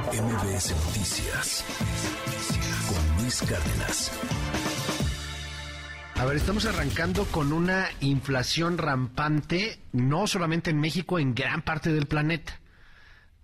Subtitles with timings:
[0.00, 1.64] MBS Noticias
[2.88, 4.10] con Luis Cárdenas.
[6.14, 11.92] A ver, estamos arrancando con una inflación rampante, no solamente en México, en gran parte
[11.92, 12.58] del planeta.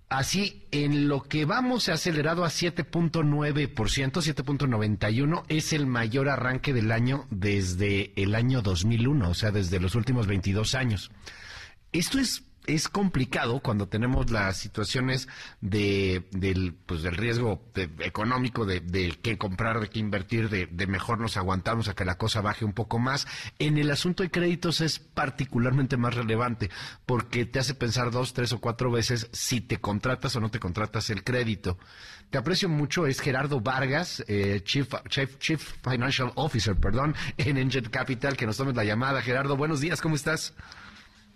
[0.08, 6.72] Así, en lo que vamos se ha acelerado a 7.9%, 7.91, es el mayor arranque
[6.72, 11.10] del año desde el año 2001, o sea, desde los últimos 22 años.
[11.92, 15.26] Esto es es complicado cuando tenemos las situaciones
[15.62, 17.62] de, del, pues del riesgo
[18.00, 22.42] económico, de, qué comprar, de qué invertir, de, mejor nos aguantamos a que la cosa
[22.42, 23.26] baje un poco más.
[23.59, 26.68] En el asunto de créditos es particularmente más relevante
[27.06, 30.60] porque te hace pensar dos, tres o cuatro veces si te contratas o no te
[30.60, 31.78] contratas el crédito.
[32.28, 37.88] Te aprecio mucho, es Gerardo Vargas, eh, Chief, Chief, Chief Financial Officer, perdón, en Engine
[37.88, 39.23] Capital, que nos tomes la llamada.
[39.23, 40.54] Gerardo, buenos días, ¿cómo estás?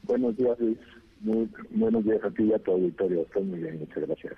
[0.02, 0.78] Buenos días, Luis.
[1.22, 3.22] Muy buenos días a ti y a tu auditorio.
[3.22, 4.34] Estoy muy bien, muchas gracias.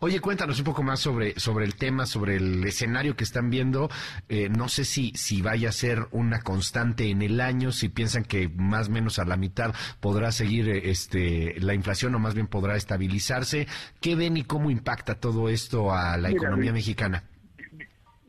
[0.00, 3.88] Oye, cuéntanos un poco más sobre, sobre el tema, sobre el escenario que están viendo.
[4.28, 8.24] Eh, no sé si, si vaya a ser una constante en el año, si piensan
[8.24, 12.34] que más o menos a la mitad podrá seguir eh, este, la inflación o más
[12.34, 13.68] bien podrá estabilizarse.
[14.00, 17.22] ¿Qué ven y cómo impacta todo esto a la economía mexicana?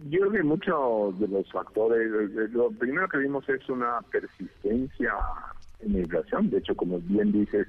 [0.07, 2.09] Yo creo que muchos de los factores,
[2.51, 5.13] lo primero que vimos es una persistencia
[5.81, 6.49] inflación.
[6.49, 7.67] De hecho, como bien dices,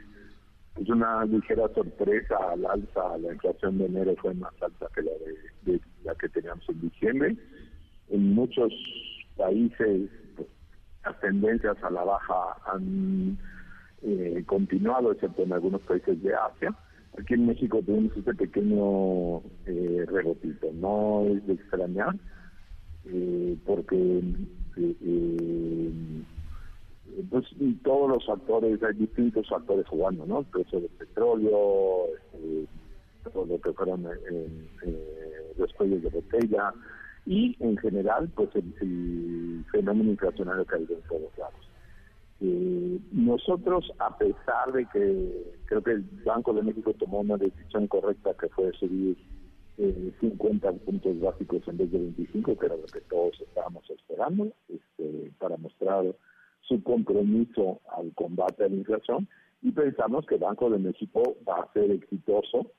[0.80, 3.18] es una ligera sorpresa al alza.
[3.18, 5.12] La inflación de enero fue más alta que la
[5.62, 7.36] de, la que teníamos en diciembre.
[8.08, 8.72] En muchos
[9.36, 10.48] países pues,
[11.04, 13.38] las tendencias a la baja han
[14.02, 16.74] eh, continuado, excepto en algunos países de Asia.
[17.18, 20.68] Aquí en México tenemos este pequeño eh, rebotito.
[20.72, 22.14] No es de extrañar,
[23.06, 24.22] eh, porque
[24.76, 25.92] eh,
[27.30, 27.46] pues
[27.82, 30.40] todos los factores, hay distintos factores jugando, ¿no?
[30.40, 32.66] El precio del petróleo, este,
[33.32, 36.72] todo lo que fueron eh, los cuellos de botella
[37.26, 41.70] y en general pues el, fenómeno inflacionario que hay en todos lados.
[42.40, 47.86] Eh, nosotros, a pesar de que creo que el Banco de México tomó una decisión
[47.86, 49.16] correcta que fue subir
[49.78, 54.52] eh, 50 puntos básicos en vez de 25, que era lo que todos estábamos esperando,
[54.68, 56.04] este, para mostrar
[56.70, 59.28] su compromiso al combate a la inflación
[59.60, 62.70] y pensamos que Banco de México va a ser exitoso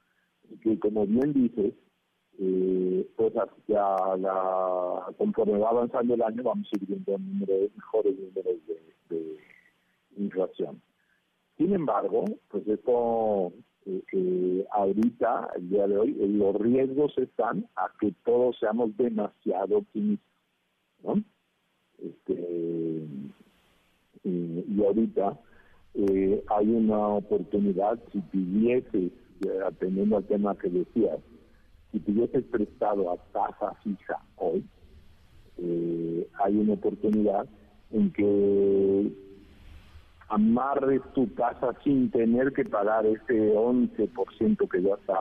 [0.50, 1.74] y que como bien dices,
[2.40, 8.56] eh, pues hacia la, conforme va avanzando el año vamos a ir viendo mejores números
[9.10, 9.38] de,
[10.18, 10.82] inflación.
[11.58, 13.52] Sin embargo, pues esto
[13.86, 19.80] eh, eh, ahorita, el día de hoy, los riesgos están a que todos seamos demasiado
[19.80, 20.28] optimistas,
[21.04, 21.24] ¿no?
[21.98, 23.08] Este,
[24.24, 25.38] y, ahorita
[25.94, 29.12] eh, hay una oportunidad, si pidieses,
[29.46, 31.20] eh, atendiendo al tema que decías,
[31.92, 34.64] si pidieses prestado a tasa fija hoy,
[35.58, 37.48] eh, hay una oportunidad
[37.92, 39.12] en que
[40.30, 45.20] amarres tu casa sin tener que pagar ese 11% que ya está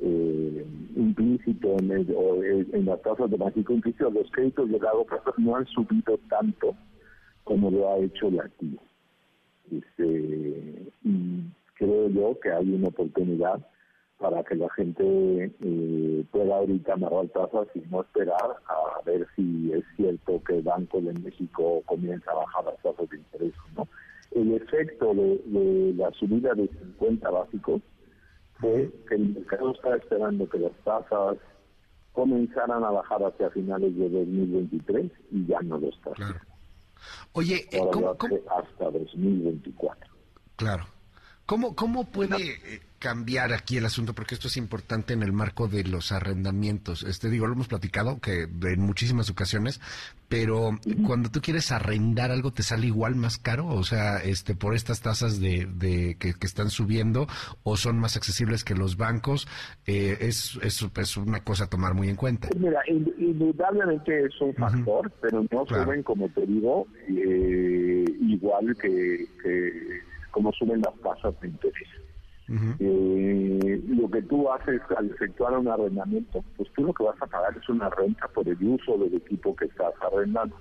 [0.00, 0.64] eh,
[0.94, 5.06] implícito en, el, o en las tasas de implícito, los créditos de largo
[5.38, 6.76] no han subido tanto
[7.44, 8.82] como lo ha hecho la activo.
[9.70, 11.42] Este, y
[11.74, 13.60] creo yo que hay una oportunidad
[14.18, 19.72] para que la gente eh, pueda ahorita amarrar tasas y no esperar a ver si
[19.72, 23.54] es cierto que el Banco de México comienza a bajar las tasas de interés.
[23.76, 23.88] ¿no?
[24.32, 27.80] El efecto de, la subida de 50 básicos
[28.60, 31.38] fue que el mercado está esperando que las tasas
[32.12, 36.10] comenzaran a bajar hacia finales de 2023 y ya no lo está.
[37.32, 40.12] Oye, eh, ¿cómo, hasta 2024.
[40.56, 40.86] Claro.
[41.50, 44.14] ¿Cómo, cómo puede eh, cambiar aquí el asunto?
[44.14, 47.02] Porque esto es importante en el marco de los arrendamientos.
[47.02, 49.80] Este digo, lo hemos platicado que en muchísimas ocasiones,
[50.28, 54.76] pero cuando tú quieres arrendar algo te sale igual más caro, o sea, este por
[54.76, 57.26] estas tasas de, de que, están subiendo
[57.64, 59.48] o son más accesibles que los bancos,
[59.88, 62.46] eh, es, es, es, una cosa a tomar muy en cuenta.
[62.46, 69.26] Pues mira, indudablemente es un factor, pero no suben, como te digo, eh, igual que,
[69.42, 71.88] que como suben las tasas de interés.
[72.80, 77.26] Eh, lo que tú haces al efectuar un arrendamiento, pues tú lo que vas a
[77.26, 80.56] pagar es una renta por el uso del equipo que estás arrendando.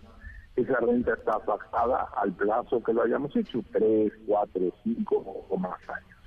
[0.55, 5.79] Esa renta está pactada al plazo que lo hayamos hecho, tres, cuatro, cinco o más
[5.89, 6.19] años.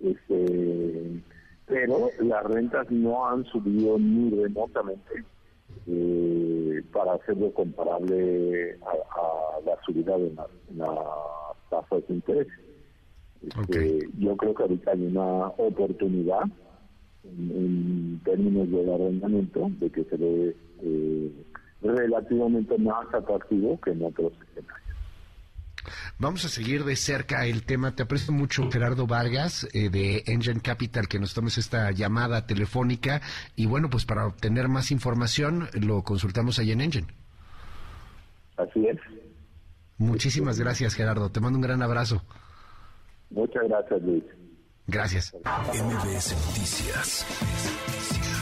[0.00, 1.22] Este,
[1.66, 5.24] pero las rentas no han subido ni remotamente
[5.86, 10.92] eh, para hacerlo comparable a, la subida de la, la
[11.70, 12.48] tasa de interés.
[13.42, 16.44] Este, yo creo que ahorita hay una oportunidad
[17.24, 21.32] en, términos de arrendamiento, de que se ve eh,
[21.82, 24.86] relativamente más atractivo que en otros escenarios.
[26.18, 27.94] Vamos a seguir de cerca el tema.
[27.94, 33.20] Te aprecio mucho, Gerardo Vargas, eh, de Engine Capital, que nos tomes esta llamada telefónica.
[33.54, 37.06] Y bueno, pues para obtener más información, lo consultamos ahí en Engine.
[38.56, 38.98] Así es.
[39.98, 41.30] Muchísimas gracias, Gerardo.
[41.30, 42.22] Te mando un gran abrazo.
[43.30, 44.24] Muchas gracias, Luis.
[44.86, 45.34] Gracias.
[45.34, 47.26] MBS Noticias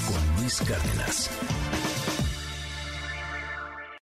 [0.07, 1.84] con Luis Cárdenas.